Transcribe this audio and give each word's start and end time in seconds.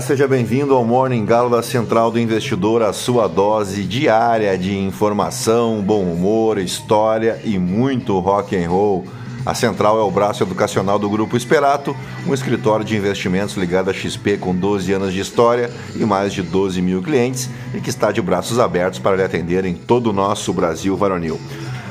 seja 0.00 0.26
bem-vindo 0.26 0.74
ao 0.74 0.82
Morning 0.84 1.24
Galo 1.26 1.50
da 1.50 1.62
Central 1.62 2.10
do 2.10 2.18
Investidor, 2.18 2.82
a 2.82 2.92
sua 2.92 3.28
dose 3.28 3.84
diária 3.84 4.56
de 4.56 4.76
informação, 4.76 5.82
bom 5.82 6.02
humor, 6.02 6.58
história 6.58 7.38
e 7.44 7.58
muito 7.58 8.18
rock 8.18 8.56
and 8.56 8.68
roll. 8.68 9.04
A 9.44 9.54
Central 9.54 9.98
é 9.98 10.02
o 10.02 10.10
braço 10.10 10.42
educacional 10.42 10.98
do 10.98 11.10
Grupo 11.10 11.36
Esperato, 11.36 11.94
um 12.26 12.32
escritório 12.32 12.84
de 12.84 12.96
investimentos 12.96 13.56
ligado 13.56 13.90
à 13.90 13.92
XP 13.92 14.38
com 14.38 14.54
12 14.54 14.92
anos 14.92 15.12
de 15.12 15.20
história 15.20 15.70
e 15.94 16.04
mais 16.04 16.32
de 16.32 16.42
12 16.42 16.80
mil 16.80 17.02
clientes 17.02 17.50
e 17.74 17.80
que 17.80 17.90
está 17.90 18.10
de 18.10 18.22
braços 18.22 18.58
abertos 18.58 18.98
para 18.98 19.16
lhe 19.16 19.22
atender 19.22 19.64
em 19.64 19.74
todo 19.74 20.08
o 20.08 20.12
nosso 20.12 20.52
Brasil 20.52 20.96
varonil. 20.96 21.40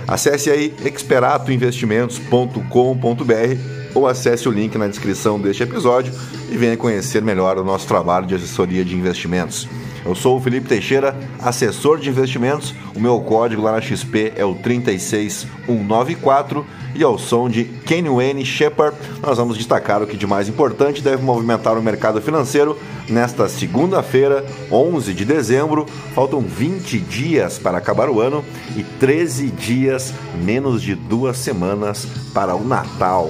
Acesse 0.07 0.49
aí 0.49 0.73
experatoinvestimentos.com.br 0.83 3.78
ou 3.93 4.07
acesse 4.07 4.47
o 4.47 4.51
link 4.51 4.77
na 4.77 4.87
descrição 4.87 5.39
deste 5.39 5.63
episódio 5.63 6.13
e 6.49 6.57
venha 6.57 6.77
conhecer 6.77 7.21
melhor 7.21 7.57
o 7.57 7.63
nosso 7.63 7.87
trabalho 7.87 8.25
de 8.25 8.35
assessoria 8.35 8.85
de 8.85 8.95
investimentos. 8.95 9.67
Eu 10.05 10.15
sou 10.15 10.37
o 10.37 10.41
Felipe 10.41 10.67
Teixeira, 10.67 11.15
assessor 11.39 11.99
de 11.99 12.09
investimentos. 12.09 12.73
O 12.95 12.99
meu 12.99 13.19
código 13.19 13.61
lá 13.61 13.73
na 13.73 13.81
XP 13.81 14.33
é 14.35 14.45
o 14.45 14.55
36194 14.55 16.65
e 16.95 17.03
ao 17.03 17.19
som 17.19 17.49
de 17.49 17.63
Kenny 17.63 18.09
Wayne 18.09 18.45
Shepard, 18.45 18.97
nós 19.21 19.37
vamos 19.37 19.57
destacar 19.57 20.01
o 20.01 20.07
que 20.07 20.17
de 20.17 20.25
mais 20.25 20.49
importante 20.49 21.01
deve 21.01 21.23
movimentar 21.23 21.77
o 21.77 21.83
mercado 21.83 22.21
financeiro 22.21 22.77
nesta 23.07 23.47
segunda-feira, 23.47 24.45
11 24.71 25.13
de 25.13 25.25
dezembro. 25.25 25.85
Faltam 26.15 26.41
20 26.41 26.99
dias 26.99 27.59
para 27.59 27.77
acabar 27.77 28.09
o 28.09 28.19
ano 28.19 28.43
e 28.75 28.83
13 28.83 29.47
dias, 29.47 30.13
menos 30.43 30.81
de 30.81 30.95
duas 30.95 31.37
semanas 31.37 32.07
para 32.33 32.55
o 32.55 32.63
Natal. 32.63 33.29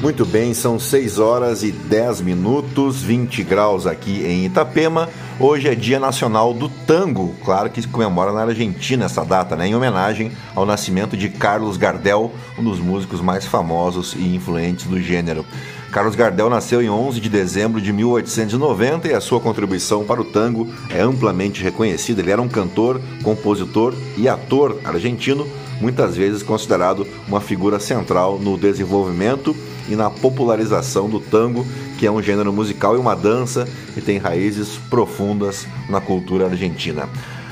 Muito 0.00 0.24
bem, 0.24 0.54
são 0.54 0.78
6 0.78 1.18
horas 1.18 1.62
e 1.62 1.70
10 1.70 2.22
minutos, 2.22 3.02
20 3.02 3.42
graus 3.42 3.86
aqui 3.86 4.24
em 4.24 4.46
Itapema. 4.46 5.10
Hoje 5.38 5.68
é 5.68 5.74
Dia 5.74 6.00
Nacional 6.00 6.54
do 6.54 6.70
Tango, 6.70 7.34
claro 7.44 7.68
que 7.68 7.82
se 7.82 7.86
comemora 7.86 8.32
na 8.32 8.40
Argentina 8.40 9.04
essa 9.04 9.22
data, 9.22 9.54
né? 9.56 9.66
Em 9.66 9.74
homenagem 9.74 10.32
ao 10.54 10.64
nascimento 10.64 11.18
de 11.18 11.28
Carlos 11.28 11.76
Gardel, 11.76 12.32
um 12.58 12.64
dos 12.64 12.78
músicos 12.78 13.20
mais 13.20 13.44
famosos 13.44 14.14
e 14.14 14.34
influentes 14.34 14.86
do 14.86 14.98
gênero. 14.98 15.44
Carlos 15.92 16.14
Gardel 16.14 16.48
nasceu 16.48 16.80
em 16.80 16.88
11 16.88 17.20
de 17.20 17.28
dezembro 17.28 17.78
de 17.78 17.92
1890 17.92 19.06
e 19.06 19.12
a 19.12 19.20
sua 19.20 19.38
contribuição 19.38 20.04
para 20.04 20.22
o 20.22 20.24
tango 20.24 20.66
é 20.88 21.02
amplamente 21.02 21.62
reconhecida. 21.62 22.22
Ele 22.22 22.30
era 22.30 22.40
um 22.40 22.48
cantor, 22.48 22.98
compositor 23.22 23.92
e 24.16 24.26
ator 24.26 24.78
argentino, 24.82 25.46
muitas 25.78 26.16
vezes 26.16 26.42
considerado 26.42 27.06
uma 27.28 27.40
figura 27.40 27.78
central 27.78 28.38
no 28.38 28.56
desenvolvimento 28.56 29.54
e 29.88 29.96
na 29.96 30.10
popularização 30.10 31.08
do 31.08 31.20
tango, 31.20 31.66
que 31.98 32.06
é 32.06 32.10
um 32.10 32.22
gênero 32.22 32.52
musical 32.52 32.94
e 32.94 32.98
uma 32.98 33.14
dança 33.14 33.68
que 33.94 34.00
tem 34.00 34.18
raízes 34.18 34.78
profundas 34.88 35.66
na 35.88 36.00
cultura 36.00 36.46
argentina. 36.46 37.08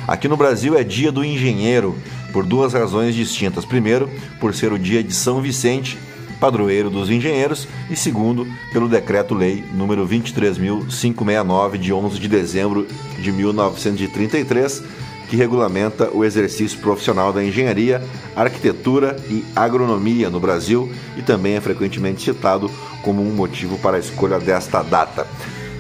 Aqui 0.06 0.26
no 0.26 0.36
Brasil 0.36 0.76
é 0.76 0.82
Dia 0.82 1.12
do 1.12 1.24
Engenheiro, 1.24 1.94
por 2.32 2.44
duas 2.44 2.72
razões 2.72 3.14
distintas. 3.14 3.64
Primeiro, 3.64 4.08
por 4.40 4.54
ser 4.54 4.72
o 4.72 4.78
dia 4.78 5.02
de 5.02 5.14
São 5.14 5.42
Vicente, 5.42 5.98
padroeiro 6.40 6.88
dos 6.88 7.10
engenheiros, 7.10 7.68
e 7.90 7.96
segundo, 7.96 8.46
pelo 8.72 8.88
decreto-lei 8.88 9.64
número 9.74 10.06
23.569 10.06 11.76
de 11.76 11.92
11 11.92 12.18
de 12.18 12.28
dezembro 12.28 12.86
de 13.18 13.32
1933, 13.32 14.82
que 15.28 15.36
regulamenta 15.36 16.10
o 16.12 16.24
exercício 16.24 16.78
profissional 16.78 17.32
da 17.32 17.44
engenharia, 17.44 18.02
arquitetura 18.34 19.16
e 19.28 19.44
agronomia 19.54 20.30
no 20.30 20.40
Brasil 20.40 20.90
e 21.16 21.22
também 21.22 21.54
é 21.54 21.60
frequentemente 21.60 22.22
citado 22.22 22.70
como 23.02 23.22
um 23.22 23.34
motivo 23.34 23.78
para 23.78 23.96
a 23.96 24.00
escolha 24.00 24.38
desta 24.38 24.82
data. 24.82 25.26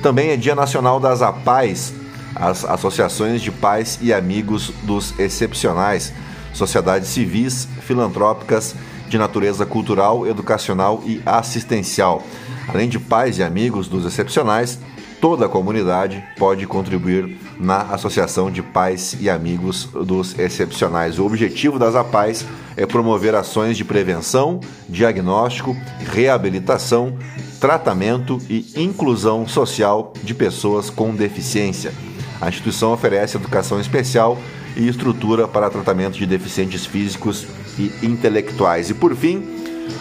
Também 0.02 0.30
é 0.30 0.36
Dia 0.36 0.54
Nacional 0.54 1.00
das 1.00 1.22
APAES, 1.22 1.94
as 2.34 2.64
Associações 2.64 3.42
de 3.42 3.50
Pais 3.50 3.98
e 4.00 4.12
Amigos 4.12 4.72
dos 4.84 5.18
Excepcionais, 5.18 6.12
sociedades 6.52 7.08
civis, 7.08 7.66
filantrópicas, 7.80 8.74
de 9.08 9.18
natureza 9.18 9.64
cultural, 9.64 10.26
educacional 10.26 11.02
e 11.06 11.20
assistencial. 11.24 12.22
Além 12.68 12.88
de 12.88 12.98
pais 12.98 13.38
e 13.38 13.42
amigos 13.42 13.88
dos 13.88 14.04
excepcionais, 14.04 14.78
toda 15.20 15.46
a 15.46 15.48
comunidade 15.48 16.22
pode 16.36 16.66
contribuir 16.66 17.36
na 17.58 17.82
Associação 17.82 18.50
de 18.50 18.62
Pais 18.62 19.16
e 19.20 19.28
Amigos 19.28 19.84
dos 19.86 20.38
Excepcionais. 20.38 21.18
O 21.18 21.26
objetivo 21.26 21.78
das 21.78 21.94
APAES 21.96 22.46
é 22.76 22.86
promover 22.86 23.34
ações 23.34 23.76
de 23.76 23.84
prevenção, 23.84 24.60
diagnóstico, 24.88 25.76
reabilitação, 25.98 27.16
tratamento 27.60 28.38
e 28.48 28.72
inclusão 28.76 29.46
social 29.46 30.12
de 30.22 30.34
pessoas 30.34 30.88
com 30.88 31.14
deficiência. 31.14 31.92
A 32.40 32.48
instituição 32.48 32.92
oferece 32.92 33.36
educação 33.36 33.80
especial 33.80 34.38
e 34.76 34.86
estrutura 34.86 35.48
para 35.48 35.70
tratamento 35.70 36.16
de 36.16 36.26
deficientes 36.26 36.86
físicos 36.86 37.46
e 37.76 38.06
intelectuais. 38.06 38.90
E 38.90 38.94
por 38.94 39.16
fim, 39.16 39.42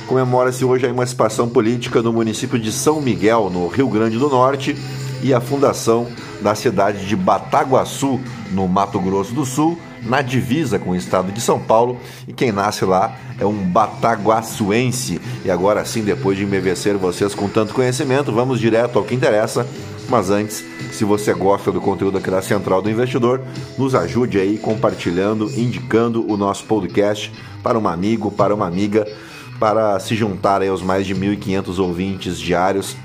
comemora-se 0.06 0.63
hoje 0.63 0.85
a 0.85 0.89
emancipação 0.89 1.50
política 1.50 2.03
no 2.03 2.13
município 2.13 2.59
de 2.59 2.72
São 2.72 3.01
Miguel, 3.01 3.50
no 3.50 3.67
Rio 3.67 3.89
Grande 3.89 4.19
do 4.19 4.29
Norte 4.29 4.75
e 5.22 5.33
a 5.33 5.41
fundação 5.41 6.07
da 6.41 6.55
cidade 6.55 7.05
de 7.05 7.16
Bataguaçu, 7.16 8.19
no 8.51 8.67
Mato 8.67 9.00
Grosso 9.00 9.33
do 9.33 9.45
Sul, 9.45 9.78
na 10.03 10.22
divisa 10.22 10.79
com 10.79 10.91
o 10.91 10.95
estado 10.95 11.31
de 11.31 11.41
São 11.41 11.59
Paulo. 11.59 11.97
E 12.28 12.33
quem 12.33 12.51
nasce 12.51 12.85
lá 12.85 13.16
é 13.39 13.45
um 13.45 13.57
bataguaçuense. 13.57 15.19
E 15.44 15.51
agora 15.51 15.83
sim, 15.85 16.03
depois 16.03 16.38
de 16.38 16.44
embevecer 16.44 16.97
vocês 16.97 17.33
com 17.35 17.50
tanto 17.50 17.73
conhecimento, 17.73 18.31
vamos 18.31 18.59
direto 18.59 18.97
ao 18.97 19.06
que 19.06 19.16
interessa. 19.16 19.67
Mas 20.09 20.29
antes, 20.29 20.63
se 20.91 21.03
você 21.03 21.33
gosta 21.33 21.72
do 21.72 21.81
conteúdo 21.81 22.17
aqui 22.17 22.31
da 22.31 22.41
Central 22.41 22.81
do 22.81 22.89
Investidor, 22.89 23.41
nos 23.77 23.94
ajude 23.94 24.39
aí 24.39 24.57
compartilhando, 24.57 25.51
indicando 25.59 26.25
o 26.31 26.38
nosso 26.38 26.63
podcast 26.63 27.31
para 27.61 27.77
um 27.77 27.88
amigo, 27.88 28.31
para 28.31 28.56
uma 28.56 28.66
amiga, 28.66 29.06
para 29.59 30.00
se 30.00 30.16
juntar 30.16 30.61
aí 30.61 30.69
aos 30.69 30.81
mais 30.81 31.06
de 31.06 31.13
1.500 31.13 31.79
ouvintes 31.79 32.39
diários 32.39 32.95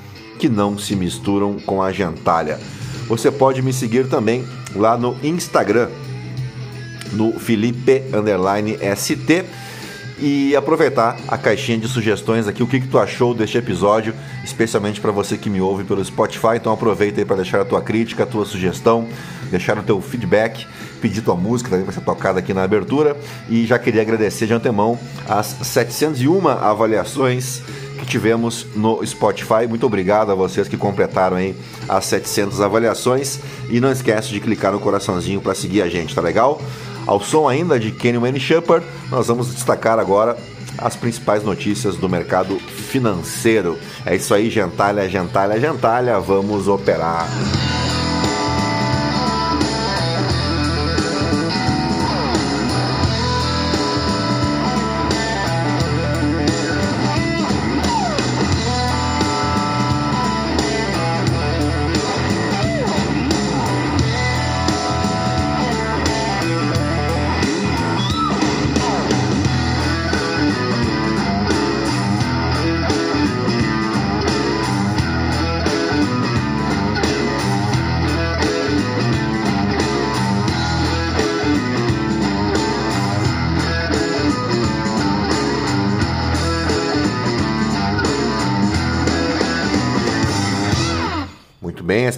que 0.42 0.48
não 0.48 0.76
se 0.76 0.96
misturam 0.96 1.56
com 1.60 1.80
a 1.80 1.92
gentalha. 1.92 2.58
Você 3.06 3.30
pode 3.30 3.62
me 3.62 3.72
seguir 3.72 4.08
também 4.08 4.44
lá 4.74 4.98
no 4.98 5.16
Instagram, 5.22 5.88
no 7.12 7.38
Felipe 7.38 8.02
ST 8.96 9.44
e 10.18 10.56
aproveitar 10.56 11.16
a 11.28 11.38
caixinha 11.38 11.78
de 11.78 11.86
sugestões 11.86 12.48
aqui, 12.48 12.60
o 12.60 12.66
que, 12.66 12.80
que 12.80 12.88
tu 12.88 12.98
achou 12.98 13.32
deste 13.32 13.56
episódio, 13.56 14.12
especialmente 14.42 15.00
para 15.00 15.12
você 15.12 15.38
que 15.38 15.48
me 15.48 15.60
ouve 15.60 15.84
pelo 15.84 16.04
Spotify. 16.04 16.56
Então 16.56 16.72
aproveita 16.72 17.20
aí 17.20 17.24
para 17.24 17.36
deixar 17.36 17.60
a 17.60 17.64
tua 17.64 17.80
crítica, 17.80 18.24
a 18.24 18.26
tua 18.26 18.44
sugestão, 18.44 19.06
deixar 19.48 19.78
o 19.78 19.82
teu 19.84 20.00
feedback, 20.00 20.66
pedir 21.00 21.22
tua 21.22 21.36
música 21.36 21.70
também 21.70 21.84
para 21.84 21.94
ser 21.94 22.00
tocada 22.00 22.40
aqui 22.40 22.52
na 22.52 22.64
abertura. 22.64 23.16
E 23.48 23.64
já 23.64 23.78
queria 23.78 24.02
agradecer 24.02 24.48
de 24.48 24.54
antemão 24.54 24.98
as 25.28 25.46
701 25.62 26.48
avaliações 26.48 27.62
que 28.02 28.06
tivemos 28.06 28.66
no 28.74 29.04
Spotify. 29.06 29.66
Muito 29.68 29.86
obrigado 29.86 30.32
a 30.32 30.34
vocês 30.34 30.66
que 30.66 30.76
completaram 30.76 31.36
aí 31.36 31.56
as 31.88 32.04
700 32.06 32.60
avaliações 32.60 33.38
e 33.70 33.80
não 33.80 33.92
esquece 33.92 34.28
de 34.28 34.40
clicar 34.40 34.72
no 34.72 34.80
coraçãozinho 34.80 35.40
para 35.40 35.54
seguir 35.54 35.82
a 35.82 35.88
gente, 35.88 36.14
tá 36.14 36.20
legal? 36.20 36.60
Ao 37.06 37.20
som 37.20 37.48
ainda 37.48 37.78
de 37.78 37.92
Kenny 37.92 38.18
Wayne 38.18 38.40
Shepard, 38.40 38.84
nós 39.10 39.28
vamos 39.28 39.54
destacar 39.54 39.98
agora 39.98 40.36
as 40.78 40.96
principais 40.96 41.44
notícias 41.44 41.96
do 41.96 42.08
mercado 42.08 42.58
financeiro. 42.58 43.78
É 44.04 44.16
isso 44.16 44.34
aí, 44.34 44.50
gentalha, 44.50 45.08
gentalha, 45.08 45.60
gentalha, 45.60 46.18
vamos 46.18 46.66
operar. 46.66 47.28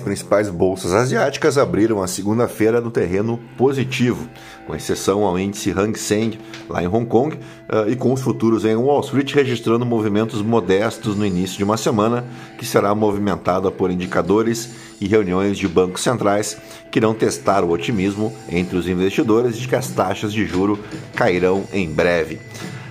Principais 0.05 0.51
bolsas 0.51 0.93
asiáticas 0.93 1.59
abriram 1.59 2.03
a 2.03 2.07
segunda-feira 2.07 2.81
no 2.81 2.91
terreno 2.91 3.41
positivo, 3.57 4.29
com 4.67 4.77
exceção 4.77 5.25
ao 5.25 5.39
índice 5.39 5.73
Hang 5.73 5.99
Seng, 5.99 6.39
lá 6.69 6.83
em 6.83 6.87
Hong 6.87 7.07
Kong, 7.07 7.35
uh, 7.37 7.89
e 7.89 7.97
com 7.97 8.13
os 8.13 8.21
futuros 8.21 8.65
em 8.65 8.77
Wall 8.77 9.01
Street 9.01 9.33
registrando 9.33 9.87
movimentos 9.87 10.43
modestos 10.43 11.17
no 11.17 11.25
início 11.25 11.57
de 11.57 11.65
uma 11.65 11.77
semana, 11.77 12.25
que 12.59 12.67
será 12.67 12.95
movimentada 12.95 13.71
por 13.71 13.91
indicadores 13.91 14.71
e 15.01 15.09
reuniões 15.09 15.59
de 15.59 15.67
bancos 15.67 16.03
centrais 16.03 16.57
que 16.91 16.99
irão 16.99 17.15
testar 17.15 17.65
o 17.65 17.71
otimismo 17.71 18.33
entre 18.49 18.77
os 18.77 18.87
investidores 18.87 19.57
de 19.57 19.67
que 19.67 19.75
as 19.75 19.89
taxas 19.89 20.33
de 20.33 20.47
juro 20.47 20.79
cairão 21.15 21.65
em 21.73 21.91
breve. 21.91 22.39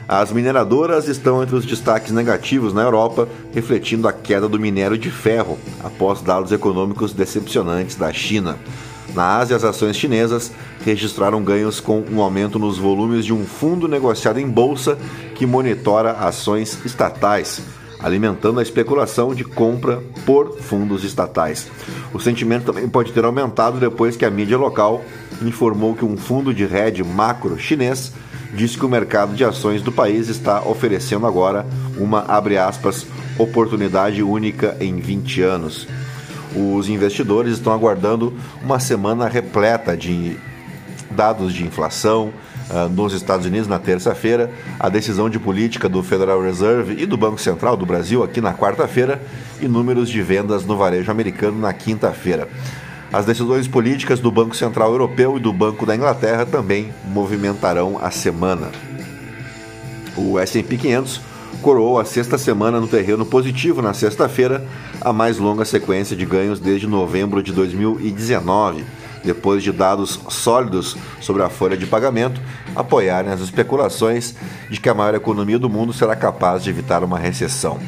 As 0.08 0.32
mineradoras 0.32 1.08
estão 1.08 1.42
entre 1.42 1.56
os 1.56 1.66
destaques 1.66 2.12
negativos 2.12 2.74
na 2.74 2.82
Europa, 2.82 3.28
refletindo 3.54 4.08
a 4.08 4.14
queda 4.14 4.50
do 4.50 4.60
minério 4.60 4.98
de 4.98 5.10
ferro 5.10 5.58
após 5.84 6.22
dados 6.22 6.52
econômicos 6.52 7.14
decepcionantes 7.14 7.96
da 7.96 8.12
China. 8.12 8.58
Na 9.16 9.38
Ásia, 9.38 9.56
as 9.56 9.64
ações 9.64 9.96
chinesas 9.96 10.52
registraram 10.84 11.44
ganhos 11.44 11.80
com 11.80 12.04
um 12.12 12.22
aumento 12.22 12.60
nos 12.60 12.78
volumes 12.78 13.26
de 13.26 13.34
um 13.34 13.46
fundo 13.46 13.88
negociado 13.88 14.40
em 14.40 14.48
bolsa 14.48 14.98
que 15.36 15.46
monitora 15.46 16.12
ações 16.14 16.84
estatais, 16.84 17.62
alimentando 18.00 18.60
a 18.60 18.64
especulação 18.64 19.34
de 19.34 19.44
compra 19.44 20.02
por 20.26 20.58
fundos 20.60 21.04
estatais. 21.04 21.68
O 22.14 22.20
sentimento 22.20 22.66
também 22.66 22.90
pode 22.90 23.14
ter 23.14 23.24
aumentado 23.24 23.80
depois 23.80 24.18
que 24.18 24.26
a 24.26 24.32
mídia 24.32 24.58
local 24.58 25.04
informou 25.42 25.96
que 25.96 26.04
um 26.04 26.18
fundo 26.18 26.54
de 26.54 26.66
rede 26.66 27.04
macro 27.04 27.58
chinês 27.58 28.12
disse 28.54 28.78
que 28.78 28.86
o 28.86 28.90
mercado 28.90 29.36
de 29.36 29.44
ações 29.44 29.82
do 29.82 29.92
país 29.92 30.30
está 30.30 30.62
oferecendo 30.62 31.26
agora 31.26 31.66
uma, 31.98 32.22
abre 32.28 32.58
aspas, 32.58 33.06
oportunidade 33.38 34.22
única 34.22 34.78
em 34.80 34.98
20 34.98 35.42
anos. 35.42 35.88
Os 36.56 36.88
investidores 36.88 37.54
estão 37.54 37.74
aguardando 37.74 38.34
uma 38.64 38.80
semana 38.80 39.28
repleta 39.28 39.98
de 39.98 40.38
dados 41.10 41.54
de 41.54 41.64
inflação 41.66 42.32
uh, 42.70 42.90
nos 42.90 43.14
Estados 43.14 43.46
Unidos 43.46 43.68
na 43.68 43.80
terça-feira, 43.80 44.52
a 44.80 44.90
decisão 44.90 45.30
de 45.30 45.40
política 45.40 45.90
do 45.90 46.04
Federal 46.04 46.42
Reserve 46.42 47.02
e 47.02 47.06
do 47.06 47.18
Banco 47.18 47.42
Central 47.42 47.76
do 47.76 47.86
Brasil 47.86 48.24
aqui 48.24 48.40
na 48.40 48.54
quarta-feira 48.54 49.22
e 49.62 49.68
números 49.68 50.10
de 50.10 50.22
vendas 50.22 50.64
no 50.66 50.78
varejo 50.78 51.10
americano 51.12 51.60
na 51.60 51.74
quinta-feira. 51.74 52.48
As 53.14 53.26
decisões 53.26 53.68
políticas 53.68 54.20
do 54.20 54.32
Banco 54.32 54.56
Central 54.56 54.92
Europeu 54.92 55.38
e 55.38 55.40
do 55.40 55.54
Banco 55.54 55.86
da 55.86 55.96
Inglaterra 55.96 56.48
também 56.48 56.92
movimentarão 57.06 58.00
a 58.02 58.10
semana. 58.10 58.72
O 60.18 60.40
S&P 60.40 60.78
500 60.78 61.22
coroou 61.62 62.00
a 62.00 62.06
sexta 62.06 62.40
semana 62.40 62.80
no 62.80 62.88
terreno 62.88 63.24
positivo 63.24 63.84
na 63.84 63.94
sexta-feira, 63.94 64.66
a 65.00 65.14
mais 65.14 65.38
longa 65.38 65.64
sequência 65.64 66.16
de 66.16 66.26
ganhos 66.26 66.60
desde 66.60 66.88
novembro 66.88 67.44
de 67.44 67.54
2019, 67.54 68.84
depois 69.24 69.62
de 69.62 69.72
dados 69.72 70.20
sólidos 70.30 70.98
sobre 71.22 71.44
a 71.44 71.50
folha 71.52 71.78
de 71.78 71.86
pagamento 71.86 72.42
apoiarem 72.76 73.32
as 73.32 73.42
especulações 73.42 74.34
de 74.72 74.80
que 74.80 74.90
a 74.90 74.94
maior 74.96 75.14
economia 75.14 75.60
do 75.60 75.70
mundo 75.70 75.94
será 75.94 76.16
capaz 76.16 76.64
de 76.64 76.72
evitar 76.72 77.04
uma 77.04 77.20
recessão. 77.20 77.80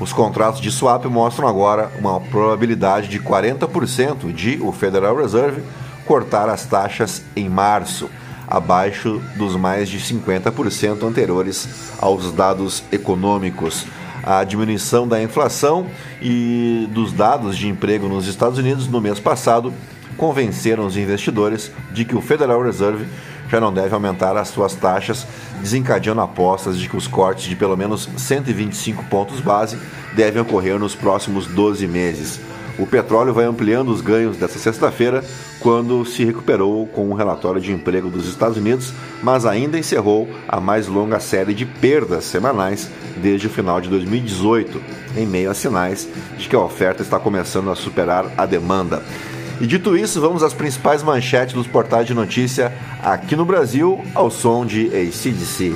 Os 0.00 0.12
contratos 0.12 0.60
de 0.60 0.70
swap 0.70 1.04
mostram 1.06 1.46
agora 1.46 1.90
uma 1.98 2.20
probabilidade 2.20 3.08
de 3.08 3.20
40% 3.20 4.32
de 4.32 4.58
o 4.60 4.72
Federal 4.72 5.16
Reserve 5.16 5.62
cortar 6.04 6.48
as 6.48 6.66
taxas 6.66 7.22
em 7.34 7.48
março, 7.48 8.10
abaixo 8.46 9.22
dos 9.36 9.56
mais 9.56 9.88
de 9.88 9.98
50% 9.98 11.02
anteriores 11.02 11.92
aos 11.98 12.32
dados 12.32 12.82
econômicos. 12.92 13.86
A 14.22 14.42
diminuição 14.42 15.06
da 15.06 15.22
inflação 15.22 15.86
e 16.20 16.88
dos 16.90 17.12
dados 17.12 17.56
de 17.56 17.68
emprego 17.68 18.08
nos 18.08 18.26
Estados 18.26 18.58
Unidos 18.58 18.88
no 18.88 19.00
mês 19.00 19.20
passado 19.20 19.72
convenceram 20.16 20.86
os 20.86 20.96
investidores 20.96 21.70
de 21.92 22.04
que 22.04 22.16
o 22.16 22.20
Federal 22.20 22.62
Reserve 22.62 23.06
já 23.48 23.60
não 23.60 23.72
deve 23.72 23.94
aumentar 23.94 24.36
as 24.36 24.48
suas 24.48 24.74
taxas, 24.74 25.26
desencadeando 25.60 26.20
apostas 26.20 26.78
de 26.78 26.88
que 26.88 26.96
os 26.96 27.06
cortes 27.06 27.44
de 27.44 27.56
pelo 27.56 27.76
menos 27.76 28.08
125 28.16 29.04
pontos 29.04 29.40
base 29.40 29.78
devem 30.14 30.42
ocorrer 30.42 30.78
nos 30.78 30.94
próximos 30.94 31.46
12 31.46 31.86
meses. 31.86 32.40
O 32.76 32.86
petróleo 32.86 33.32
vai 33.32 33.44
ampliando 33.44 33.90
os 33.90 34.00
ganhos 34.00 34.36
dessa 34.36 34.58
sexta-feira, 34.58 35.22
quando 35.60 36.04
se 36.04 36.24
recuperou 36.24 36.86
com 36.88 37.08
o 37.08 37.14
relatório 37.14 37.60
de 37.60 37.72
emprego 37.72 38.10
dos 38.10 38.28
Estados 38.28 38.56
Unidos, 38.56 38.92
mas 39.22 39.46
ainda 39.46 39.78
encerrou 39.78 40.28
a 40.48 40.58
mais 40.58 40.88
longa 40.88 41.20
série 41.20 41.54
de 41.54 41.64
perdas 41.64 42.24
semanais 42.24 42.90
desde 43.16 43.46
o 43.46 43.50
final 43.50 43.80
de 43.80 43.88
2018, 43.88 44.82
em 45.16 45.24
meio 45.24 45.50
a 45.50 45.54
sinais 45.54 46.08
de 46.36 46.48
que 46.48 46.56
a 46.56 46.60
oferta 46.60 47.00
está 47.00 47.18
começando 47.18 47.70
a 47.70 47.76
superar 47.76 48.26
a 48.36 48.44
demanda. 48.44 49.04
E 49.60 49.66
dito 49.66 49.96
isso, 49.96 50.20
vamos 50.20 50.42
às 50.42 50.52
principais 50.52 51.02
manchetes 51.02 51.54
dos 51.54 51.66
portais 51.66 52.06
de 52.06 52.14
notícia 52.14 52.72
aqui 53.02 53.36
no 53.36 53.44
Brasil, 53.44 54.04
ao 54.14 54.30
som 54.30 54.66
de 54.66 54.86
ACDC. 54.86 55.74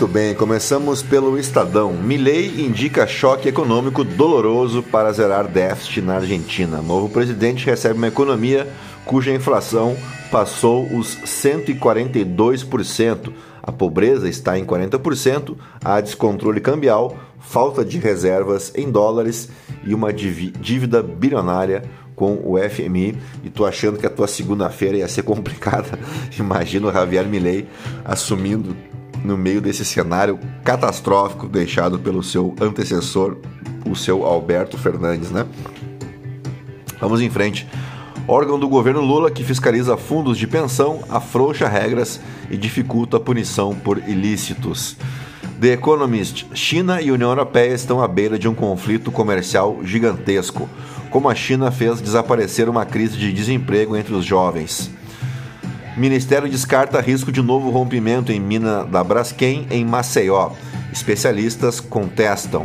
Muito 0.00 0.14
bem, 0.14 0.34
começamos 0.34 1.02
pelo 1.02 1.38
Estadão. 1.38 1.92
Milley 1.92 2.64
indica 2.64 3.06
choque 3.06 3.50
econômico 3.50 4.02
doloroso 4.02 4.82
para 4.82 5.12
zerar 5.12 5.46
déficit 5.46 6.00
na 6.00 6.14
Argentina. 6.14 6.80
Novo 6.80 7.10
presidente 7.10 7.66
recebe 7.66 7.98
uma 7.98 8.08
economia 8.08 8.66
cuja 9.04 9.30
inflação 9.30 9.94
passou 10.30 10.86
os 10.86 11.18
142%. 11.18 13.30
A 13.62 13.70
pobreza 13.70 14.26
está 14.26 14.58
em 14.58 14.64
40%, 14.64 15.54
há 15.84 16.00
descontrole 16.00 16.62
cambial, 16.62 17.18
falta 17.38 17.84
de 17.84 17.98
reservas 17.98 18.72
em 18.74 18.90
dólares 18.90 19.50
e 19.84 19.92
uma 19.92 20.14
dívida 20.14 21.02
bilionária 21.02 21.82
com 22.16 22.40
o 22.42 22.56
FMI. 22.58 23.18
E 23.44 23.50
tô 23.50 23.66
achando 23.66 23.98
que 23.98 24.06
a 24.06 24.10
tua 24.10 24.26
segunda-feira 24.26 24.96
ia 24.96 25.08
ser 25.08 25.24
complicada. 25.24 25.98
Imagina 26.38 26.88
o 26.88 26.92
Javier 26.92 27.26
Milei 27.26 27.68
assumindo 28.02 28.74
no 29.24 29.36
meio 29.36 29.60
desse 29.60 29.84
cenário 29.84 30.38
catastrófico 30.64 31.48
deixado 31.48 31.98
pelo 31.98 32.22
seu 32.22 32.54
antecessor, 32.60 33.36
o 33.84 33.94
seu 33.94 34.24
Alberto 34.24 34.78
Fernandes, 34.78 35.30
né? 35.30 35.46
Vamos 37.00 37.20
em 37.20 37.30
frente. 37.30 37.66
Órgão 38.28 38.58
do 38.58 38.68
governo 38.68 39.00
Lula 39.00 39.30
que 39.30 39.42
fiscaliza 39.42 39.96
fundos 39.96 40.38
de 40.38 40.46
pensão 40.46 41.00
afrouxa 41.08 41.66
regras 41.66 42.20
e 42.50 42.56
dificulta 42.56 43.16
a 43.16 43.20
punição 43.20 43.74
por 43.74 43.98
ilícitos. 43.98 44.96
The 45.60 45.72
Economist: 45.72 46.46
China 46.54 47.02
e 47.02 47.10
União 47.10 47.30
Europeia 47.30 47.74
estão 47.74 48.02
à 48.02 48.08
beira 48.08 48.38
de 48.38 48.48
um 48.48 48.54
conflito 48.54 49.10
comercial 49.10 49.80
gigantesco. 49.84 50.68
Como 51.10 51.28
a 51.28 51.34
China 51.34 51.72
fez 51.72 52.00
desaparecer 52.00 52.68
uma 52.68 52.86
crise 52.86 53.18
de 53.18 53.32
desemprego 53.32 53.96
entre 53.96 54.14
os 54.14 54.24
jovens. 54.24 54.90
Ministério 56.00 56.48
descarta 56.48 56.98
risco 56.98 57.30
de 57.30 57.42
novo 57.42 57.68
rompimento 57.68 58.32
em 58.32 58.40
mina 58.40 58.86
da 58.86 59.04
Braskem 59.04 59.66
em 59.70 59.84
Maceió. 59.84 60.52
Especialistas 60.90 61.78
contestam. 61.78 62.64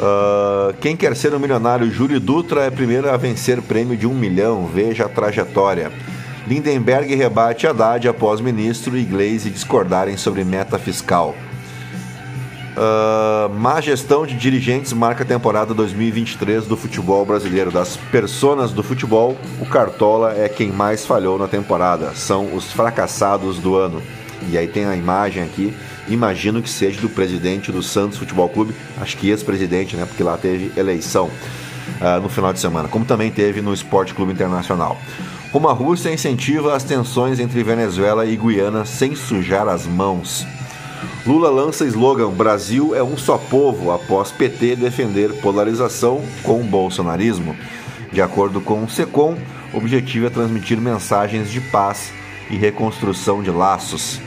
Uh, 0.00 0.74
quem 0.80 0.96
quer 0.96 1.14
ser 1.14 1.32
um 1.32 1.38
milionário? 1.38 1.88
Júlio 1.88 2.18
Dutra 2.18 2.62
é 2.62 2.70
primeiro 2.72 3.08
a 3.08 3.16
vencer 3.16 3.62
prêmio 3.62 3.96
de 3.96 4.04
um 4.04 4.12
milhão. 4.12 4.66
Veja 4.66 5.04
a 5.04 5.08
trajetória. 5.08 5.92
Lindenberg 6.44 7.14
rebate 7.14 7.68
Haddad 7.68 8.08
após 8.08 8.40
ministro 8.40 8.98
e 8.98 9.04
Glaze 9.04 9.48
discordarem 9.48 10.16
sobre 10.16 10.42
meta 10.42 10.76
fiscal. 10.76 11.36
Uh, 12.72 13.52
má 13.54 13.82
gestão 13.82 14.24
de 14.24 14.34
dirigentes 14.34 14.94
marca 14.94 15.24
a 15.24 15.26
temporada 15.26 15.74
2023 15.74 16.66
do 16.66 16.76
futebol 16.76 17.24
brasileiro. 17.26 17.70
Das 17.70 17.96
personas 17.96 18.72
do 18.72 18.82
futebol, 18.82 19.36
o 19.60 19.66
Cartola 19.66 20.34
é 20.34 20.48
quem 20.48 20.72
mais 20.72 21.04
falhou 21.04 21.38
na 21.38 21.46
temporada. 21.46 22.14
São 22.14 22.54
os 22.54 22.72
fracassados 22.72 23.58
do 23.58 23.76
ano. 23.76 24.02
E 24.48 24.56
aí 24.56 24.66
tem 24.66 24.86
a 24.86 24.96
imagem 24.96 25.42
aqui. 25.42 25.76
Imagino 26.08 26.62
que 26.62 26.68
seja 26.68 27.00
do 27.00 27.08
presidente 27.08 27.70
do 27.70 27.82
Santos 27.82 28.18
Futebol 28.18 28.48
Clube, 28.48 28.74
acho 29.00 29.16
que 29.16 29.28
ex-presidente, 29.28 29.94
né? 29.94 30.04
Porque 30.04 30.22
lá 30.22 30.36
teve 30.36 30.72
eleição 30.76 31.26
uh, 31.26 32.20
no 32.20 32.28
final 32.28 32.52
de 32.52 32.58
semana, 32.58 32.88
como 32.88 33.04
também 33.04 33.30
teve 33.30 33.60
no 33.60 33.72
Esporte 33.72 34.14
Clube 34.14 34.32
Internacional. 34.32 34.98
Como 35.52 35.68
a 35.68 35.72
Rússia 35.72 36.12
incentiva 36.12 36.74
as 36.74 36.82
tensões 36.82 37.38
entre 37.38 37.62
Venezuela 37.62 38.24
e 38.24 38.34
Guiana 38.36 38.86
sem 38.86 39.14
sujar 39.14 39.68
as 39.68 39.86
mãos. 39.86 40.46
Lula 41.26 41.50
lança 41.50 41.84
slogan 41.86 42.30
Brasil 42.30 42.94
é 42.94 43.02
um 43.02 43.16
só 43.16 43.38
povo 43.38 43.92
após 43.92 44.32
PT 44.32 44.76
defender 44.76 45.40
polarização 45.40 46.22
com 46.42 46.60
o 46.60 46.64
bolsonarismo. 46.64 47.56
De 48.12 48.20
acordo 48.20 48.60
com 48.60 48.82
o 48.82 48.90
SECOM, 48.90 49.36
o 49.72 49.78
objetivo 49.78 50.26
é 50.26 50.30
transmitir 50.30 50.80
mensagens 50.80 51.50
de 51.50 51.60
paz 51.60 52.12
e 52.50 52.56
reconstrução 52.56 53.42
de 53.42 53.50
laços. 53.50 54.20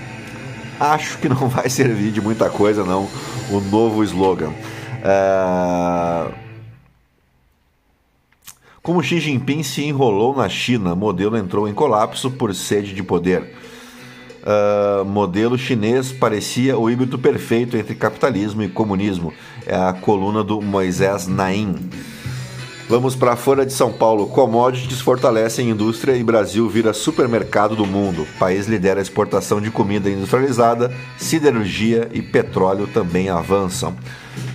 Acho 0.79 1.17
que 1.17 1.29
não 1.29 1.47
vai 1.49 1.69
servir 1.69 2.11
de 2.11 2.21
muita 2.21 2.49
coisa 2.49 2.83
não 2.83 3.09
o 3.51 3.59
novo 3.59 4.03
slogan. 4.03 4.51
É... 5.03 6.31
Como 8.81 9.01
Xi 9.01 9.19
Jinping 9.19 9.63
se 9.63 9.83
enrolou 9.83 10.35
na 10.35 10.47
China, 10.47 10.95
modelo 10.95 11.35
entrou 11.35 11.67
em 11.67 11.73
colapso 11.73 12.29
por 12.31 12.53
sede 12.53 12.93
de 12.93 13.01
poder 13.01 13.53
uh, 14.45 15.03
modelo 15.03 15.57
chinês 15.57 16.11
parecia 16.11 16.77
o 16.77 16.89
híbrido 16.89 17.17
perfeito 17.17 17.75
entre 17.75 17.95
capitalismo 17.95 18.63
e 18.63 18.69
comunismo. 18.69 19.33
É 19.65 19.75
a 19.75 19.93
coluna 19.93 20.43
do 20.43 20.61
Moisés 20.61 21.27
Naim. 21.27 21.75
Vamos 22.87 23.15
para 23.15 23.33
a 23.33 23.35
Folha 23.35 23.65
de 23.65 23.73
São 23.73 23.91
Paulo. 23.91 24.27
Commodities 24.27 25.01
fortalecem 25.01 25.71
indústria 25.71 26.15
e 26.15 26.23
Brasil 26.23 26.69
vira 26.69 26.93
supermercado 26.93 27.75
do 27.75 27.83
mundo. 27.83 28.21
O 28.21 28.37
país 28.37 28.67
lidera 28.67 28.99
a 28.99 29.01
exportação 29.01 29.59
de 29.59 29.71
comida 29.71 30.07
industrializada, 30.07 30.95
siderurgia 31.17 32.07
e 32.13 32.21
petróleo 32.21 32.85
também 32.85 33.27
avançam. 33.27 33.95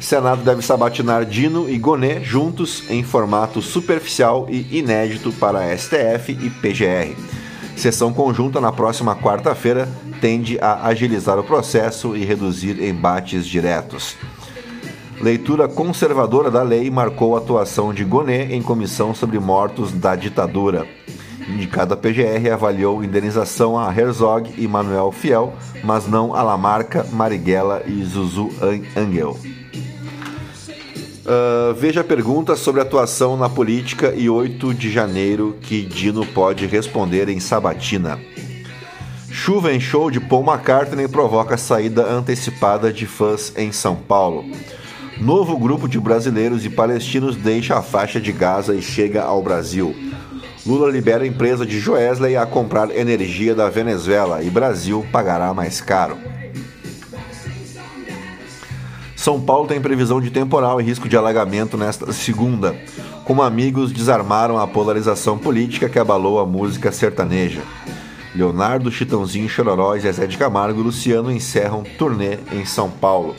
Senado 0.00 0.44
deve 0.44 0.62
sabatinar 0.62 1.25
Dino 1.25 1.68
e 1.68 1.76
Gonê 1.76 2.23
juntos 2.23 2.85
em 2.88 3.02
formato 3.02 3.61
superficial 3.61 4.47
e 4.49 4.78
inédito 4.78 5.32
para 5.32 5.76
STF 5.76 6.30
e 6.30 6.50
PGR. 6.50 7.39
Sessão 7.80 8.12
conjunta 8.12 8.60
na 8.60 8.70
próxima 8.70 9.16
quarta-feira 9.16 9.88
tende 10.20 10.58
a 10.60 10.87
agilizar 10.87 11.38
o 11.38 11.42
processo 11.42 12.14
e 12.14 12.26
reduzir 12.26 12.78
embates 12.78 13.46
diretos. 13.46 14.18
Leitura 15.18 15.66
conservadora 15.66 16.50
da 16.50 16.62
lei 16.62 16.90
marcou 16.90 17.34
a 17.34 17.38
atuação 17.38 17.94
de 17.94 18.04
Gonet 18.04 18.52
em 18.52 18.60
comissão 18.60 19.14
sobre 19.14 19.38
mortos 19.38 19.92
da 19.92 20.14
ditadura. 20.14 20.87
Indicada 21.49 21.96
PGR 21.96 22.52
avaliou 22.52 23.02
indenização 23.02 23.78
a 23.78 23.90
Herzog 23.90 24.52
e 24.58 24.68
Manuel 24.68 25.10
Fiel, 25.10 25.54
mas 25.82 26.06
não 26.06 26.34
a 26.34 26.42
Lamarca, 26.42 27.06
Marighella 27.10 27.82
e 27.87 28.04
Zuzu 28.04 28.50
Angel. 28.94 29.38
Uh, 31.30 31.72
veja 31.75 32.00
a 32.00 32.04
pergunta 32.04 32.56
sobre 32.56 32.80
atuação 32.80 33.37
na 33.37 33.49
política 33.49 34.12
e 34.16 34.28
8 34.28 34.75
de 34.75 34.90
janeiro 34.90 35.56
que 35.62 35.82
Dino 35.82 36.26
pode 36.26 36.66
responder 36.66 37.28
em 37.28 37.38
Sabatina. 37.38 38.18
Chuva 39.30 39.72
em 39.72 39.78
show 39.78 40.10
de 40.10 40.18
Paul 40.18 40.44
McCartney 40.44 41.06
provoca 41.06 41.56
saída 41.56 42.04
antecipada 42.04 42.92
de 42.92 43.06
fãs 43.06 43.52
em 43.56 43.70
São 43.70 43.94
Paulo. 43.94 44.44
Novo 45.20 45.56
grupo 45.56 45.88
de 45.88 46.00
brasileiros 46.00 46.64
e 46.64 46.68
palestinos 46.68 47.37
deixa 47.37 47.78
a 47.78 47.82
faixa 47.82 48.20
de 48.20 48.32
Gaza 48.32 48.75
e 48.75 48.82
chega 48.82 49.22
ao 49.22 49.40
Brasil. 49.40 49.94
Lula 50.66 50.90
libera 50.90 51.22
a 51.22 51.28
empresa 51.28 51.64
de 51.64 51.78
Joesley 51.78 52.37
a 52.37 52.44
comprar 52.44 52.90
energia 52.90 53.54
da 53.54 53.70
Venezuela 53.70 54.42
e 54.42 54.50
Brasil 54.50 55.06
pagará 55.12 55.54
mais 55.54 55.80
caro. 55.80 56.29
São 59.20 59.38
Paulo 59.38 59.68
tem 59.68 59.78
previsão 59.78 60.18
de 60.18 60.30
temporal 60.30 60.80
e 60.80 60.84
risco 60.84 61.06
de 61.06 61.14
alagamento 61.14 61.76
nesta 61.76 62.10
segunda. 62.10 62.74
Como 63.22 63.42
amigos 63.42 63.92
desarmaram 63.92 64.56
a 64.56 64.66
polarização 64.66 65.36
política 65.36 65.90
que 65.90 65.98
abalou 65.98 66.40
a 66.40 66.46
música 66.46 66.90
sertaneja. 66.90 67.60
Leonardo, 68.34 68.90
Chitãozinho, 68.90 69.46
Chororó 69.46 69.94
e 69.94 70.00
Zezé 70.00 70.26
de 70.26 70.38
Camargo 70.38 70.80
e 70.80 70.84
Luciano 70.84 71.30
encerram 71.30 71.84
turnê 71.98 72.38
em 72.50 72.64
São 72.64 72.88
Paulo. 72.88 73.36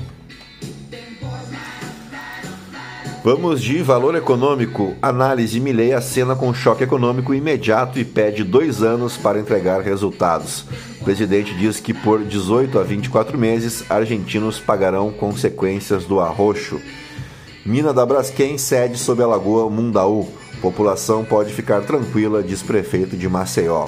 Vamos 3.24 3.60
de 3.60 3.82
valor 3.82 4.14
econômico. 4.14 4.94
Análise 5.02 5.60
Milley 5.60 5.94
acena 5.94 6.36
com 6.36 6.54
choque 6.54 6.84
econômico 6.84 7.34
imediato 7.34 7.98
e 7.98 8.06
pede 8.06 8.44
dois 8.44 8.84
anos 8.84 9.18
para 9.18 9.40
entregar 9.40 9.82
resultados. 9.82 10.64
O 11.02 11.04
presidente 11.04 11.56
diz 11.56 11.80
que 11.80 11.96
por 11.96 12.24
18 12.24 12.78
a 12.78 12.84
24 12.84 13.36
meses, 13.36 13.84
argentinos 13.90 14.60
pagarão 14.60 15.12
consequências 15.12 16.06
do 16.06 16.20
arroxo. 16.20 16.80
Mina 17.66 17.92
da 17.92 18.06
Braskem 18.06 18.56
cede 18.60 19.00
sob 19.00 19.24
a 19.24 19.26
lagoa 19.26 19.68
Mundaú. 19.68 20.30
População 20.62 21.26
pode 21.26 21.52
ficar 21.52 21.82
tranquila, 21.82 22.44
diz 22.44 22.62
prefeito 22.62 23.18
de 23.18 23.28
Maceió. 23.28 23.88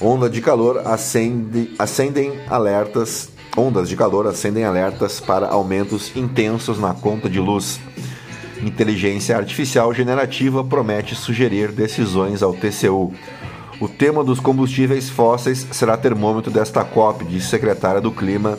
Onda 0.00 0.30
de 0.30 0.40
calor 0.40 0.80
acende, 0.86 1.74
acendem 1.78 2.32
alertas. 2.48 3.28
Ondas 3.54 3.86
de 3.86 3.94
calor 3.94 4.26
acendem 4.26 4.64
alertas 4.64 5.20
para 5.20 5.48
aumentos 5.48 6.16
intensos 6.16 6.78
na 6.78 6.94
conta 6.94 7.28
de 7.28 7.38
luz. 7.38 7.78
Inteligência 8.62 9.36
artificial 9.36 9.92
generativa 9.92 10.64
promete 10.64 11.14
sugerir 11.14 11.70
decisões 11.70 12.42
ao 12.42 12.54
TCU. 12.54 13.12
O 13.78 13.88
tema 13.88 14.24
dos 14.24 14.40
combustíveis 14.40 15.10
fósseis 15.10 15.66
será 15.70 15.96
termômetro 15.98 16.50
desta 16.50 16.82
COP, 16.82 17.24
disse 17.26 17.48
secretária 17.48 18.00
do 18.00 18.10
Clima 18.10 18.58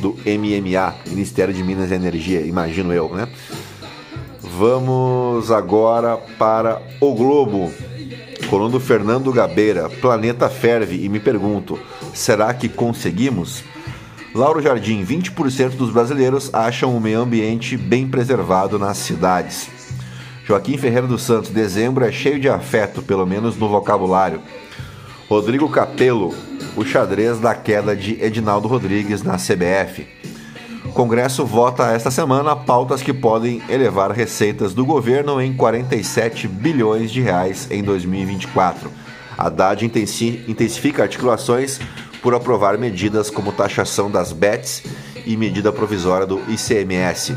do 0.00 0.10
MMA, 0.26 0.94
Ministério 1.06 1.54
de 1.54 1.64
Minas 1.64 1.90
e 1.90 1.94
Energia, 1.94 2.42
imagino 2.42 2.92
eu, 2.92 3.08
né? 3.14 3.28
Vamos 4.40 5.50
agora 5.50 6.16
para 6.38 6.82
o 7.00 7.14
Globo. 7.14 7.72
Coluna 8.50 8.72
do 8.72 8.80
Fernando 8.80 9.32
Gabeira. 9.32 9.88
Planeta 9.88 10.48
ferve 10.48 11.04
e 11.04 11.08
me 11.08 11.20
pergunto: 11.20 11.78
será 12.12 12.52
que 12.52 12.68
conseguimos? 12.68 13.62
Lauro 14.34 14.60
Jardim: 14.60 15.04
20% 15.04 15.76
dos 15.76 15.90
brasileiros 15.90 16.52
acham 16.52 16.96
o 16.96 17.00
meio 17.00 17.20
ambiente 17.20 17.76
bem 17.76 18.06
preservado 18.06 18.78
nas 18.78 18.98
cidades. 18.98 19.77
Joaquim 20.48 20.78
Ferreira 20.78 21.06
dos 21.06 21.24
Santos, 21.24 21.50
dezembro 21.50 22.06
é 22.06 22.10
cheio 22.10 22.40
de 22.40 22.48
afeto, 22.48 23.02
pelo 23.02 23.26
menos 23.26 23.58
no 23.58 23.68
vocabulário. 23.68 24.40
Rodrigo 25.28 25.68
Capello, 25.68 26.34
o 26.74 26.82
xadrez 26.86 27.38
da 27.38 27.54
queda 27.54 27.94
de 27.94 28.18
Edinaldo 28.18 28.66
Rodrigues 28.66 29.22
na 29.22 29.36
CBF. 29.36 30.06
O 30.86 30.88
Congresso 30.88 31.44
vota 31.44 31.92
esta 31.92 32.10
semana 32.10 32.56
pautas 32.56 33.02
que 33.02 33.12
podem 33.12 33.60
elevar 33.68 34.10
receitas 34.10 34.72
do 34.72 34.86
governo 34.86 35.38
em 35.38 35.52
47 35.52 36.48
bilhões 36.48 37.10
de 37.10 37.20
reais 37.20 37.68
em 37.70 37.82
2024. 37.82 38.90
Haddad 39.36 39.84
intensifica 39.84 41.02
articulações 41.02 41.78
por 42.22 42.34
aprovar 42.34 42.78
medidas 42.78 43.28
como 43.28 43.52
taxação 43.52 44.10
das 44.10 44.32
bets 44.32 44.82
e 45.26 45.36
medida 45.36 45.70
provisória 45.70 46.26
do 46.26 46.40
ICMS. 46.48 47.36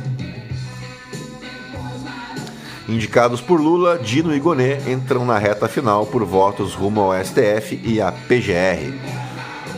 Indicados 2.92 3.40
por 3.40 3.62
Lula, 3.62 3.98
Dino 3.98 4.36
e 4.36 4.40
Gonê 4.40 4.76
entram 4.92 5.26
na 5.26 5.38
reta 5.38 5.66
final 5.70 6.06
por 6.06 6.26
votos 6.26 6.74
rumo 6.74 7.00
ao 7.00 7.14
STF 7.24 7.80
e 7.86 8.02
à 8.02 8.12
PGR. 8.12 8.94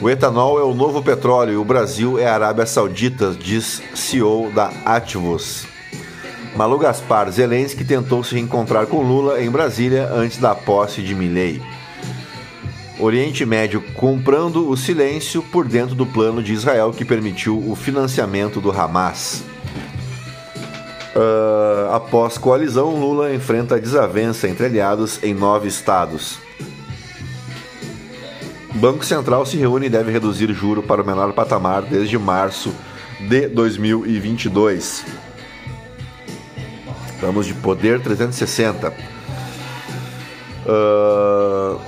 O 0.02 0.10
etanol 0.10 0.60
é 0.60 0.64
o 0.64 0.74
novo 0.74 1.00
petróleo 1.00 1.54
e 1.54 1.58
o 1.58 1.64
Brasil 1.64 2.18
é 2.18 2.26
a 2.26 2.34
Arábia 2.34 2.66
Saudita, 2.66 3.30
diz 3.30 3.84
CEO 3.94 4.52
da 4.52 4.74
Ativos. 4.84 5.68
Malu 6.56 6.80
Gaspar 6.80 7.30
Zelensky 7.30 7.86
tentou 7.86 8.24
se 8.24 8.34
reencontrar 8.34 8.88
com 8.88 9.04
Lula 9.04 9.40
em 9.44 9.52
Brasília 9.52 10.10
antes 10.12 10.40
da 10.40 10.56
posse 10.56 11.04
de 11.04 11.14
Milley. 11.14 11.62
Oriente 13.00 13.46
Médio 13.46 13.80
comprando 13.94 14.68
o 14.68 14.76
silêncio 14.76 15.44
por 15.52 15.68
dentro 15.68 15.94
do 15.94 16.08
plano 16.08 16.42
de 16.42 16.52
Israel 16.52 16.92
que 16.92 17.06
permitiu 17.06 17.64
o 17.70 17.76
financiamento 17.76 18.60
do 18.60 18.72
Hamas. 18.72 19.53
Uh, 21.16 21.94
após 21.94 22.38
coalizão, 22.40 22.96
Lula 22.96 23.34
enfrenta 23.34 23.80
desavença 23.80 24.48
entre 24.48 24.66
aliados 24.66 25.22
em 25.22 25.34
nove 25.34 25.68
estados. 25.68 26.40
Banco 28.74 29.06
Central 29.06 29.46
se 29.46 29.56
reúne 29.56 29.86
e 29.86 29.90
deve 29.90 30.12
reduzir 30.12 30.52
juro 30.54 30.82
para 30.82 31.04
o 31.04 31.06
menor 31.06 31.32
patamar 31.34 31.84
desde 31.84 32.18
março 32.18 32.74
de 33.20 33.48
2022. 33.48 35.06
Vamos 37.22 37.46
de 37.46 37.54
poder 37.54 38.02
360. 38.02 38.92
Uh, 40.66 41.80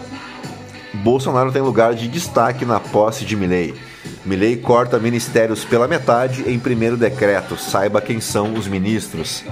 Bolsonaro 0.93 1.51
tem 1.51 1.61
lugar 1.61 1.95
de 1.95 2.07
destaque 2.07 2.63
na 2.63 2.79
posse 2.79 3.25
de 3.25 3.35
Milley. 3.35 3.73
Milley 4.25 4.57
corta 4.57 4.97
ministérios 4.97 5.63
pela 5.63 5.87
metade 5.87 6.49
em 6.49 6.57
primeiro 6.57 6.97
decreto. 6.97 7.55
Saiba 7.55 8.01
quem 8.01 8.19
são 8.19 8.55
os 8.55 8.67
ministros. 8.67 9.43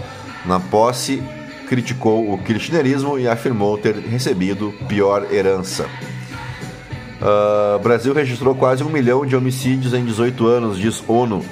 Na 0.46 0.60
posse, 0.60 1.22
criticou 1.68 2.34
o 2.34 2.38
kirchnerismo 2.38 3.20
e 3.20 3.28
afirmou 3.28 3.78
ter 3.78 3.96
recebido 3.96 4.74
pior 4.88 5.32
herança. 5.32 5.86
Uh, 7.22 7.80
Brasil 7.80 8.14
registrou 8.14 8.54
quase 8.56 8.84
um 8.84 8.90
milhão 8.90 9.26
de 9.26 9.36
homicídios 9.36 9.94
em 9.94 10.04
18 10.04 10.46
anos, 10.46 10.78
diz 10.78 11.04
ONU. 11.08 11.46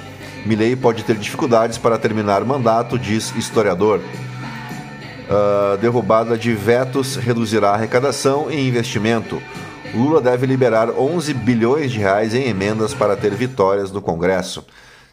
Milley 0.44 0.74
pode 0.74 1.04
ter 1.04 1.16
dificuldades 1.16 1.78
para 1.78 1.96
terminar 1.96 2.44
mandato, 2.44 2.98
diz 2.98 3.32
historiador. 3.36 4.00
Uh, 4.00 5.78
derrubada 5.78 6.36
de 6.36 6.52
vetos 6.52 7.16
reduzirá 7.16 7.70
arrecadação 7.70 8.50
e 8.50 8.68
investimento. 8.68 9.40
Lula 9.94 10.20
deve 10.22 10.46
liberar 10.46 10.90
11 10.90 11.34
bilhões 11.34 11.92
de 11.92 11.98
reais 11.98 12.34
em 12.34 12.48
emendas 12.48 12.94
para 12.94 13.16
ter 13.16 13.34
vitórias 13.34 13.92
no 13.92 14.00
Congresso. 14.00 14.64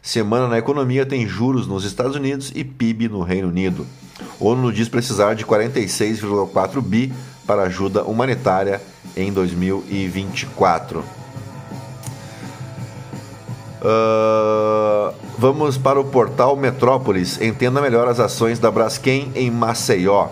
Semana 0.02 0.48
na 0.48 0.58
economia 0.58 1.04
tem 1.04 1.26
juros 1.26 1.66
nos 1.66 1.84
Estados 1.84 2.16
Unidos 2.16 2.50
e 2.54 2.64
PIB 2.64 3.08
no 3.08 3.22
Reino 3.22 3.48
Unido. 3.48 3.86
ONU 4.38 4.72
diz 4.72 4.88
precisar 4.88 5.34
de 5.34 5.44
46,4 5.44 6.80
bi 6.80 7.12
para 7.46 7.64
ajuda 7.64 8.04
humanitária 8.04 8.80
em 9.14 9.30
2024. 9.30 11.04
Uh, 13.80 15.14
vamos 15.38 15.76
para 15.76 16.00
o 16.00 16.04
portal 16.04 16.56
Metrópolis. 16.56 17.40
Entenda 17.40 17.82
melhor 17.82 18.08
as 18.08 18.18
ações 18.18 18.58
da 18.58 18.70
Braskem 18.70 19.30
em 19.34 19.50
Maceió. 19.50 20.28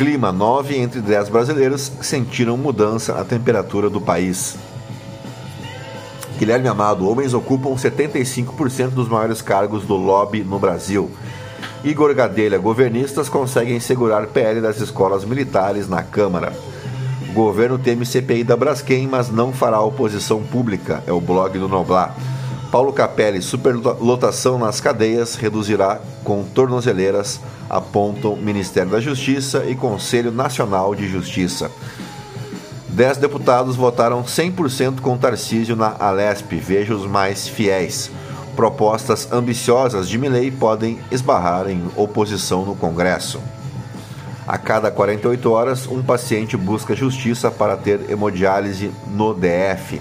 Clima 0.00 0.32
9 0.32 0.78
entre 0.78 1.02
10 1.02 1.28
brasileiros 1.28 1.92
sentiram 2.00 2.56
mudança 2.56 3.12
na 3.12 3.22
temperatura 3.22 3.90
do 3.90 4.00
país. 4.00 4.56
Guilherme 6.38 6.68
Amado, 6.68 7.06
homens 7.06 7.34
ocupam 7.34 7.74
75% 7.74 8.92
dos 8.92 9.10
maiores 9.10 9.42
cargos 9.42 9.84
do 9.84 9.96
lobby 9.96 10.42
no 10.42 10.58
Brasil. 10.58 11.10
Igor 11.84 12.14
Gadelha, 12.14 12.56
governistas 12.56 13.28
conseguem 13.28 13.78
segurar 13.78 14.28
PL 14.28 14.62
das 14.62 14.80
escolas 14.80 15.22
militares 15.22 15.86
na 15.86 16.02
Câmara. 16.02 16.50
O 17.28 17.34
governo 17.34 17.78
teme 17.78 18.06
CPI 18.06 18.42
da 18.42 18.56
Braskem, 18.56 19.06
mas 19.06 19.28
não 19.28 19.52
fará 19.52 19.82
oposição 19.82 20.42
pública, 20.42 21.04
é 21.06 21.12
o 21.12 21.20
blog 21.20 21.58
do 21.58 21.68
Noblar. 21.68 22.16
Paulo 22.70 22.92
Capelli, 22.92 23.42
superlotação 23.42 24.56
nas 24.56 24.80
cadeias 24.80 25.34
reduzirá 25.34 26.00
com 26.22 26.44
tornozeleiras, 26.44 27.40
apontam 27.68 28.36
Ministério 28.36 28.92
da 28.92 29.00
Justiça 29.00 29.64
e 29.66 29.74
Conselho 29.74 30.30
Nacional 30.30 30.94
de 30.94 31.08
Justiça. 31.08 31.68
Dez 32.88 33.16
deputados 33.16 33.74
votaram 33.74 34.22
100% 34.22 35.00
com 35.00 35.18
Tarcísio 35.18 35.74
na 35.74 35.96
Alesp, 35.98 36.52
veja 36.52 36.94
os 36.94 37.06
mais 37.06 37.48
fiéis. 37.48 38.08
Propostas 38.54 39.32
ambiciosas 39.32 40.08
de 40.08 40.16
Milley 40.16 40.52
podem 40.52 41.00
esbarrar 41.10 41.68
em 41.68 41.82
oposição 41.96 42.64
no 42.64 42.76
Congresso. 42.76 43.40
A 44.46 44.58
cada 44.58 44.92
48 44.92 45.50
horas, 45.50 45.86
um 45.88 46.02
paciente 46.02 46.56
busca 46.56 46.94
justiça 46.94 47.50
para 47.50 47.76
ter 47.76 48.10
hemodiálise 48.10 48.92
no 49.08 49.34
DF. 49.34 50.00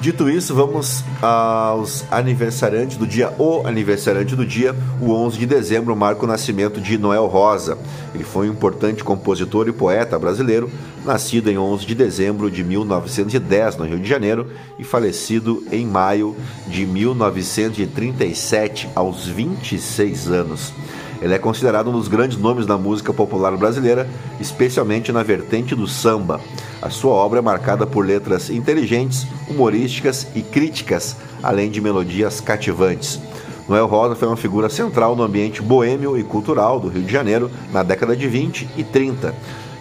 Dito 0.00 0.30
isso, 0.30 0.54
vamos 0.54 1.02
aos 1.20 2.04
aniversariantes 2.08 2.96
do 2.96 3.04
dia. 3.04 3.34
O 3.36 3.66
aniversariante 3.66 4.36
do 4.36 4.46
dia, 4.46 4.72
o 5.00 5.10
11 5.10 5.36
de 5.36 5.44
dezembro, 5.44 5.96
marca 5.96 6.24
o 6.24 6.28
nascimento 6.28 6.80
de 6.80 6.96
Noel 6.96 7.26
Rosa. 7.26 7.76
Ele 8.14 8.22
foi 8.22 8.48
um 8.48 8.52
importante 8.52 9.02
compositor 9.02 9.66
e 9.66 9.72
poeta 9.72 10.16
brasileiro, 10.16 10.70
nascido 11.04 11.50
em 11.50 11.58
11 11.58 11.84
de 11.84 11.96
dezembro 11.96 12.48
de 12.48 12.62
1910 12.62 13.76
no 13.76 13.86
Rio 13.86 13.98
de 13.98 14.08
Janeiro 14.08 14.46
e 14.78 14.84
falecido 14.84 15.64
em 15.72 15.84
maio 15.84 16.36
de 16.68 16.86
1937, 16.86 18.88
aos 18.94 19.26
26 19.26 20.30
anos. 20.30 20.72
Ele 21.20 21.34
é 21.34 21.38
considerado 21.38 21.90
um 21.90 21.92
dos 21.92 22.08
grandes 22.08 22.38
nomes 22.38 22.66
da 22.66 22.78
música 22.78 23.12
popular 23.12 23.56
brasileira, 23.56 24.08
especialmente 24.40 25.10
na 25.10 25.22
vertente 25.22 25.74
do 25.74 25.86
samba. 25.86 26.40
A 26.80 26.90
sua 26.90 27.12
obra 27.12 27.40
é 27.40 27.42
marcada 27.42 27.86
por 27.86 28.06
letras 28.06 28.50
inteligentes, 28.50 29.26
humorísticas 29.48 30.28
e 30.34 30.42
críticas, 30.42 31.16
além 31.42 31.70
de 31.70 31.80
melodias 31.80 32.40
cativantes. 32.40 33.20
Noel 33.68 33.86
Rosa 33.86 34.14
foi 34.14 34.28
uma 34.28 34.36
figura 34.36 34.70
central 34.70 35.14
no 35.14 35.22
ambiente 35.22 35.60
boêmio 35.60 36.16
e 36.16 36.22
cultural 36.22 36.80
do 36.80 36.88
Rio 36.88 37.02
de 37.02 37.12
Janeiro 37.12 37.50
na 37.72 37.82
década 37.82 38.16
de 38.16 38.26
20 38.26 38.68
e 38.76 38.84
30, 38.84 39.34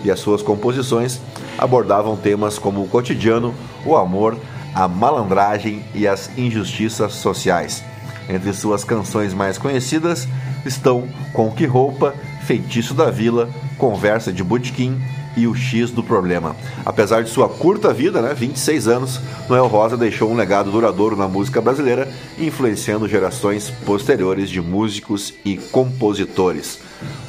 e 0.04 0.12
as 0.12 0.20
suas 0.20 0.42
composições 0.42 1.22
abordavam 1.58 2.18
temas 2.18 2.60
como 2.60 2.82
o 2.82 2.88
cotidiano, 2.88 3.54
o 3.86 3.96
amor, 3.96 4.36
a 4.76 4.88
malandragem 4.88 5.86
e 5.96 6.08
as 6.08 6.30
injustiças 6.38 7.14
sociais. 7.14 7.84
Entre 8.28 8.52
suas 8.54 8.84
canções 8.84 9.34
mais 9.34 9.58
conhecidas 9.58 10.28
estão 10.68 11.08
Com 11.34 11.52
Que 11.52 11.66
Roupa, 11.66 12.14
Feitiço 12.46 12.94
da 12.94 13.10
Vila, 13.10 13.50
Conversa 13.78 14.32
de 14.32 14.44
Butiquim 14.44 15.00
e 15.38 15.46
o 15.46 15.54
X 15.54 15.92
do 15.92 16.04
problema. 16.04 16.56
Apesar 16.84 17.24
de 17.24 17.30
sua 17.30 17.48
curta 17.48 17.94
vida, 17.94 18.22
né, 18.22 18.34
26 18.34 18.88
anos, 18.88 19.22
Noel 19.48 19.68
Rosa 19.68 19.96
deixou 19.96 20.32
um 20.32 20.36
legado 20.36 20.72
duradouro 20.72 21.16
na 21.16 21.28
música 21.28 21.62
brasileira, 21.62 22.10
influenciando 22.40 23.08
gerações 23.08 23.70
posteriores 23.86 24.50
de 24.50 24.60
músicos 24.60 25.34
e 25.46 25.56
compositores. 25.58 26.80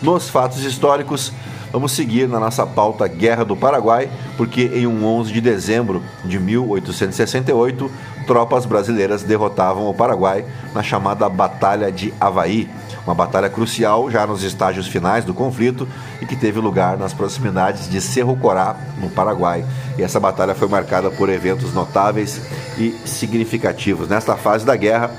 Nos 0.02 0.30
fatos 0.30 0.64
históricos, 0.64 1.30
vamos 1.70 1.92
seguir 1.92 2.26
na 2.26 2.40
nossa 2.40 2.66
pauta 2.66 3.06
Guerra 3.06 3.44
do 3.44 3.54
Paraguai, 3.54 4.10
porque 4.38 4.70
em 4.72 4.86
um 4.86 5.04
11 5.04 5.32
de 5.32 5.40
dezembro 5.42 6.02
de 6.24 6.40
1868, 6.40 7.90
tropas 8.26 8.64
brasileiras 8.64 9.22
derrotavam 9.22 9.86
o 9.86 9.94
Paraguai 9.94 10.44
na 10.74 10.82
chamada 10.82 11.28
Batalha 11.28 11.92
de 11.92 12.12
Havaí 12.18 12.68
uma 13.08 13.14
batalha 13.14 13.48
crucial 13.48 14.10
já 14.10 14.26
nos 14.26 14.42
estágios 14.42 14.86
finais 14.86 15.24
do 15.24 15.32
conflito 15.32 15.88
e 16.20 16.26
que 16.26 16.36
teve 16.36 16.60
lugar 16.60 16.98
nas 16.98 17.14
proximidades 17.14 17.88
de 17.88 18.02
Cerro 18.02 18.36
Corá, 18.36 18.76
no 19.00 19.08
Paraguai. 19.08 19.64
E 19.96 20.02
essa 20.02 20.20
batalha 20.20 20.54
foi 20.54 20.68
marcada 20.68 21.10
por 21.10 21.30
eventos 21.30 21.72
notáveis 21.72 22.38
e 22.76 22.90
significativos. 23.06 24.08
Nesta 24.08 24.36
fase 24.36 24.66
da 24.66 24.76
guerra, 24.76 25.10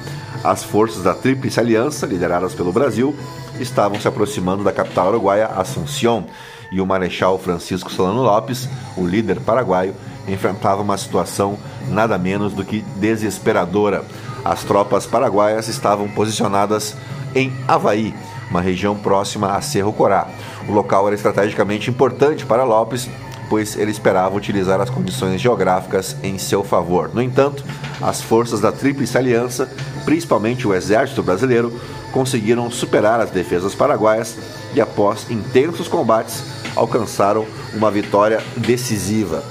as 0.43 0.63
forças 0.63 1.01
da 1.01 1.15
Tríplice 1.15 1.59
Aliança, 1.59 2.05
lideradas 2.05 2.53
pelo 2.53 2.71
Brasil, 2.71 3.15
estavam 3.59 3.99
se 3.99 4.07
aproximando 4.07 4.63
da 4.63 4.71
capital 4.71 5.07
uruguaia, 5.07 5.47
Assunção, 5.47 6.27
e 6.71 6.79
o 6.79 6.85
Marechal 6.85 7.39
Francisco 7.39 7.91
Solano 7.91 8.21
Lopes, 8.21 8.69
o 8.95 9.03
líder 9.03 9.39
paraguaio, 9.39 9.95
enfrentava 10.27 10.83
uma 10.83 10.95
situação 10.95 11.57
nada 11.87 12.19
menos 12.19 12.53
do 12.53 12.63
que 12.63 12.81
desesperadora. 12.97 14.05
As 14.45 14.63
tropas 14.63 15.07
paraguaias 15.07 15.67
estavam 15.67 16.07
posicionadas 16.07 16.95
em 17.35 17.53
Havaí, 17.67 18.13
uma 18.49 18.61
região 18.61 18.95
próxima 18.95 19.55
a 19.55 19.61
Cerro 19.61 19.93
Corá. 19.93 20.27
O 20.67 20.71
local 20.71 21.07
era 21.07 21.15
estrategicamente 21.15 21.89
importante 21.89 22.45
para 22.45 22.63
Lopes, 22.63 23.09
pois 23.49 23.75
ele 23.75 23.91
esperava 23.91 24.35
utilizar 24.35 24.79
as 24.79 24.89
condições 24.89 25.41
geográficas 25.41 26.15
em 26.23 26.37
seu 26.37 26.63
favor. 26.63 27.11
No 27.13 27.21
entanto, 27.21 27.63
as 28.01 28.21
forças 28.21 28.61
da 28.61 28.71
Tríplice 28.71 29.17
Aliança, 29.17 29.69
principalmente 30.05 30.67
o 30.67 30.73
exército 30.73 31.23
brasileiro, 31.23 31.73
conseguiram 32.11 32.69
superar 32.69 33.19
as 33.19 33.31
defesas 33.31 33.75
paraguaias 33.75 34.37
e, 34.73 34.81
após 34.81 35.29
intensos 35.29 35.87
combates, 35.87 36.43
alcançaram 36.75 37.45
uma 37.73 37.91
vitória 37.91 38.41
decisiva. 38.55 39.43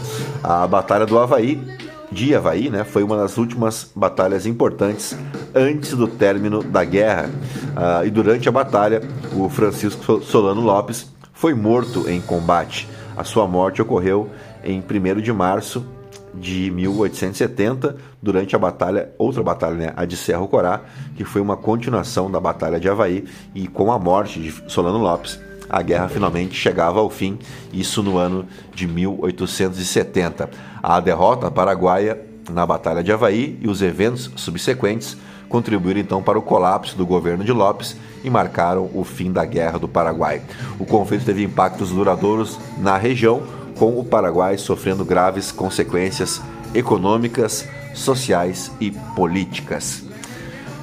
A 0.43 0.67
Batalha 0.67 1.07
do 1.07 1.19
Havaí 1.19 1.79
de 2.11 2.35
Havaí, 2.35 2.71
né, 2.71 2.85
foi 2.85 3.03
uma 3.03 3.17
das 3.17 3.37
últimas 3.37 3.91
batalhas 3.95 4.47
importantes 4.47 5.17
antes 5.55 5.91
do 5.93 6.07
término 6.07 6.63
da 6.63 6.85
guerra. 6.85 7.31
Uh, 7.79 8.05
e 8.05 8.11
durante 8.11 8.49
a 8.49 8.53
batalha, 8.53 9.01
o 9.33 9.49
Francisco 9.49 10.21
Solano 10.21 10.61
Lopes 10.61 11.13
foi 11.33 11.55
morto 11.55 12.11
em 12.11 12.21
combate. 12.21 12.89
A 13.17 13.23
sua 13.23 13.47
morte 13.47 13.81
ocorreu 13.81 14.29
em 14.65 14.83
1 14.83 15.21
de 15.21 15.33
março 15.33 15.87
de 16.35 16.73
1870, 16.73 17.97
durante 18.21 18.57
a 18.57 18.59
batalha, 18.59 19.11
outra 19.17 19.45
batalha, 19.45 19.75
né, 19.77 19.93
a 19.97 20.05
de 20.05 20.17
Cerro 20.17 20.49
Corá, 20.49 20.81
que 21.17 21.25
foi 21.25 21.41
uma 21.41 21.57
continuação 21.57 22.29
da 22.29 22.41
Batalha 22.41 22.81
de 22.81 22.89
Havaí, 22.89 23.25
e 23.55 23.69
com 23.69 23.93
a 23.93 23.99
morte 23.99 24.41
de 24.41 24.71
Solano 24.71 24.99
Lopes, 24.99 25.41
a 25.71 25.81
guerra 25.81 26.09
finalmente 26.09 26.55
chegava 26.55 26.99
ao 26.99 27.09
fim, 27.09 27.39
isso 27.73 28.03
no 28.03 28.19
ano 28.19 28.47
de 28.75 28.89
1870. 28.89 30.51
A 30.83 30.99
derrota 30.99 31.51
paraguaia 31.51 32.19
na 32.51 32.67
Batalha 32.67 33.05
de 33.05 33.13
Havaí 33.13 33.59
e 33.61 33.69
os 33.69 33.83
eventos 33.83 34.31
subsequentes 34.35 35.17
contribuíram 35.49 36.01
então 36.01 36.23
para 36.23 36.39
o 36.39 36.43
colapso 36.43 36.97
do 36.97 37.07
governo 37.07 37.45
de 37.45 37.53
Lopes 37.53 37.97
e 38.23 38.31
marcaram 38.31 38.91
o 38.95 39.05
fim 39.05 39.33
da 39.33 39.45
Guerra 39.45 39.79
do 39.79 39.89
Paraguai. 39.89 40.43
O 40.79 40.85
conflito 40.85 41.25
teve 41.25 41.43
impactos 41.43 41.91
duradouros 41.91 42.59
na 42.79 42.97
região, 42.97 43.43
com 43.77 43.99
o 43.99 44.05
Paraguai 44.05 44.59
sofrendo 44.59 45.05
graves 45.05 45.53
consequências 45.53 46.43
econômicas, 46.75 47.67
sociais 47.95 48.71
e 48.81 48.91
políticas. 49.15 50.03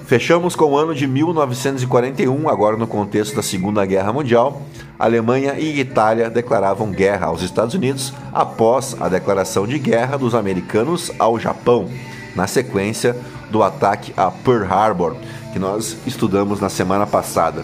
Fechamos 0.05 0.55
com 0.55 0.65
o 0.65 0.77
ano 0.77 0.93
de 0.93 1.07
1941, 1.07 2.47
agora 2.47 2.77
no 2.77 2.85
contexto 2.85 3.35
da 3.35 3.41
Segunda 3.41 3.83
Guerra 3.85 4.13
Mundial. 4.13 4.61
Alemanha 4.99 5.55
e 5.57 5.79
Itália 5.79 6.29
declaravam 6.29 6.91
guerra 6.91 7.25
aos 7.27 7.41
Estados 7.41 7.73
Unidos 7.73 8.13
após 8.31 8.95
a 8.99 9.09
declaração 9.09 9.65
de 9.65 9.79
guerra 9.79 10.15
dos 10.15 10.35
americanos 10.35 11.11
ao 11.17 11.39
Japão, 11.39 11.89
na 12.35 12.45
sequência 12.45 13.15
do 13.49 13.63
ataque 13.63 14.13
a 14.15 14.29
Pearl 14.31 14.65
Harbor, 14.65 15.15
que 15.53 15.59
nós 15.59 15.97
estudamos 16.05 16.59
na 16.59 16.69
semana 16.69 17.05
passada. 17.07 17.63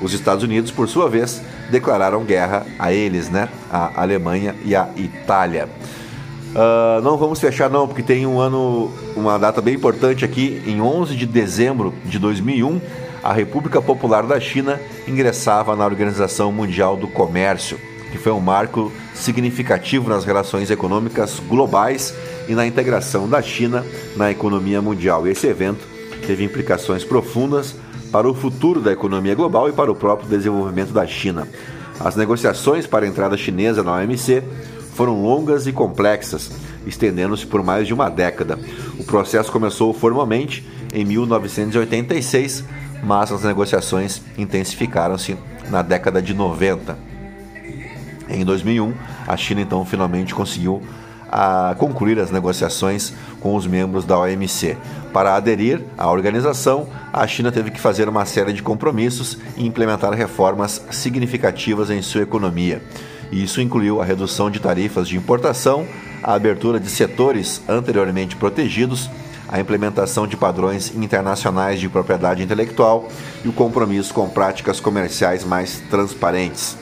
Os 0.00 0.12
Estados 0.12 0.42
Unidos, 0.42 0.70
por 0.70 0.88
sua 0.88 1.08
vez, 1.08 1.40
declararam 1.70 2.24
guerra 2.24 2.66
a 2.78 2.92
eles, 2.92 3.30
né? 3.30 3.48
A 3.70 4.02
Alemanha 4.02 4.54
e 4.64 4.74
a 4.74 4.88
Itália. 4.96 5.68
Uh, 6.52 7.00
não 7.02 7.16
vamos 7.16 7.40
fechar 7.40 7.70
não, 7.70 7.88
porque 7.88 8.02
tem 8.02 8.26
um 8.26 8.38
ano, 8.38 8.92
uma 9.16 9.38
data 9.38 9.62
bem 9.62 9.74
importante 9.74 10.24
aqui, 10.24 10.62
em 10.66 10.80
11 10.80 11.16
de 11.16 11.24
dezembro 11.24 11.94
de 12.04 12.18
2001, 12.18 12.80
a 13.22 13.32
República 13.32 13.80
Popular 13.80 14.24
da 14.24 14.38
China 14.38 14.80
ingressava 15.06 15.74
na 15.76 15.86
Organização 15.86 16.52
Mundial 16.52 16.96
do 16.96 17.08
Comércio, 17.08 17.78
que 18.10 18.18
foi 18.18 18.32
um 18.32 18.40
marco 18.40 18.92
significativo 19.14 20.10
nas 20.10 20.24
relações 20.24 20.70
econômicas 20.70 21.40
globais 21.48 22.14
e 22.48 22.54
na 22.54 22.66
integração 22.66 23.28
da 23.28 23.40
China 23.42 23.84
na 24.16 24.30
economia 24.30 24.80
mundial. 24.82 25.26
Esse 25.26 25.46
evento 25.46 25.86
teve 26.26 26.44
implicações 26.44 27.04
profundas 27.04 27.74
para 28.10 28.28
o 28.28 28.34
futuro 28.34 28.80
da 28.80 28.92
economia 28.92 29.34
global 29.34 29.68
e 29.68 29.72
para 29.72 29.90
o 29.90 29.94
próprio 29.94 30.28
desenvolvimento 30.28 30.92
da 30.92 31.06
China. 31.06 31.48
As 31.98 32.16
negociações 32.16 32.86
para 32.86 33.06
a 33.06 33.08
entrada 33.08 33.36
chinesa 33.36 33.82
na 33.82 33.96
OMC 33.96 34.42
foram 34.94 35.22
longas 35.22 35.66
e 35.66 35.72
complexas, 35.72 36.50
estendendo-se 36.86 37.46
por 37.46 37.62
mais 37.62 37.86
de 37.86 37.94
uma 37.94 38.10
década. 38.10 38.58
O 38.98 39.04
processo 39.04 39.50
começou 39.50 39.92
formalmente 39.94 40.66
em 40.92 41.04
1986, 41.04 42.64
mas 43.02 43.32
as 43.32 43.42
negociações 43.42 44.20
intensificaram-se 44.36 45.36
na 45.70 45.80
década 45.80 46.20
de 46.20 46.34
90. 46.34 46.98
Em 48.28 48.44
2001, 48.44 48.92
a 49.26 49.36
China 49.36 49.60
então 49.60 49.84
finalmente 49.84 50.34
conseguiu 50.34 50.82
a 51.32 51.74
concluir 51.78 52.18
as 52.18 52.30
negociações 52.30 53.14
com 53.40 53.56
os 53.56 53.66
membros 53.66 54.04
da 54.04 54.18
OMC. 54.18 54.76
Para 55.14 55.34
aderir 55.34 55.82
à 55.96 56.10
organização, 56.10 56.86
a 57.10 57.26
China 57.26 57.50
teve 57.50 57.70
que 57.70 57.80
fazer 57.80 58.06
uma 58.06 58.26
série 58.26 58.52
de 58.52 58.62
compromissos 58.62 59.38
e 59.56 59.66
implementar 59.66 60.12
reformas 60.12 60.84
significativas 60.90 61.88
em 61.88 62.02
sua 62.02 62.22
economia. 62.22 62.82
Isso 63.32 63.62
incluiu 63.62 64.02
a 64.02 64.04
redução 64.04 64.50
de 64.50 64.60
tarifas 64.60 65.08
de 65.08 65.16
importação, 65.16 65.86
a 66.22 66.34
abertura 66.34 66.78
de 66.78 66.90
setores 66.90 67.62
anteriormente 67.66 68.36
protegidos, 68.36 69.08
a 69.48 69.58
implementação 69.58 70.26
de 70.26 70.36
padrões 70.36 70.94
internacionais 70.94 71.80
de 71.80 71.88
propriedade 71.88 72.42
intelectual 72.42 73.08
e 73.42 73.48
o 73.48 73.52
compromisso 73.52 74.12
com 74.12 74.28
práticas 74.28 74.80
comerciais 74.80 75.44
mais 75.44 75.80
transparentes. 75.90 76.76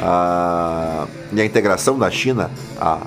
Ah, 0.00 1.06
e 1.32 1.40
a 1.40 1.44
integração 1.44 1.98
da 1.98 2.10
China 2.10 2.50
a, 2.80 3.00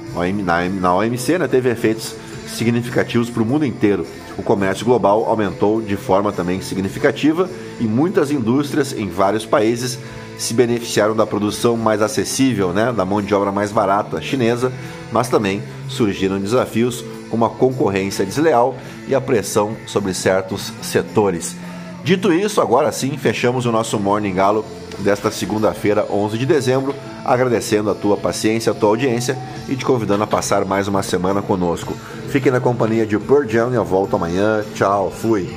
na, 0.44 0.70
na 0.70 0.96
OMC 0.96 1.38
né, 1.38 1.48
teve 1.48 1.70
efeitos 1.70 2.16
significativos 2.48 3.30
para 3.30 3.42
o 3.42 3.46
mundo 3.46 3.66
inteiro. 3.66 4.06
O 4.38 4.44
comércio 4.44 4.86
global 4.86 5.26
aumentou 5.26 5.82
de 5.82 5.96
forma 5.96 6.32
também 6.32 6.62
significativa 6.62 7.50
e 7.80 7.84
muitas 7.84 8.32
indústrias 8.32 8.94
em 8.94 9.10
vários 9.10 9.46
países 9.46 9.98
se 10.38 10.54
beneficiaram 10.54 11.16
da 11.16 11.26
produção 11.26 11.78
mais 11.78 12.02
acessível, 12.02 12.74
né, 12.74 12.92
da 12.92 13.06
mão 13.06 13.22
de 13.22 13.34
obra 13.34 13.52
mais 13.52 13.72
barata 13.72 14.22
chinesa, 14.22 14.72
mas 15.12 15.30
também 15.30 15.62
surgiram 15.88 16.40
desafios 16.40 17.06
como 17.30 17.46
a 17.46 17.50
concorrência 17.50 18.26
desleal 18.26 18.76
e 19.08 19.14
a 19.14 19.22
pressão 19.22 19.76
sobre 19.86 20.14
certos 20.14 20.74
setores. 20.82 21.56
Dito 22.04 22.34
isso, 22.34 22.60
agora 22.60 22.92
sim 22.92 23.16
fechamos 23.18 23.66
o 23.66 23.72
nosso 23.72 24.00
Morning 24.00 24.34
Galo 24.34 24.66
desta 25.00 25.32
segunda-feira, 25.32 26.06
11 26.10 26.38
de 26.38 26.46
dezembro, 26.46 26.96
agradecendo 27.24 27.90
a 27.90 27.96
tua 27.96 28.18
paciência, 28.18 28.72
a 28.72 28.76
tua 28.76 28.90
audiência 28.90 29.38
e 29.68 29.76
te 29.76 29.86
convidando 29.86 30.24
a 30.24 30.28
passar 30.28 30.66
mais 30.66 30.88
uma 30.88 31.04
semana 31.04 31.42
conosco. 31.42 31.96
Fique 32.30 32.50
na 32.50 32.60
companhia 32.60 33.06
de 33.06 33.18
Pearl 33.18 33.48
Jam 33.48 33.72
e 33.72 33.76
eu 33.76 33.86
volto 33.86 34.16
amanhã. 34.16 34.64
Tchau, 34.74 35.12
fui. 35.12 35.50